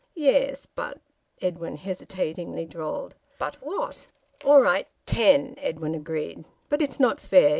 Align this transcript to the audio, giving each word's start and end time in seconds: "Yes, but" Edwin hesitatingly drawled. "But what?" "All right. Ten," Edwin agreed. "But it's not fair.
"Yes, 0.15 0.65
but" 0.65 0.99
Edwin 1.43 1.77
hesitatingly 1.77 2.65
drawled. 2.65 3.13
"But 3.37 3.57
what?" 3.61 4.07
"All 4.43 4.59
right. 4.59 4.87
Ten," 5.05 5.53
Edwin 5.59 5.93
agreed. 5.93 6.43
"But 6.69 6.81
it's 6.81 6.99
not 6.99 7.21
fair. 7.21 7.49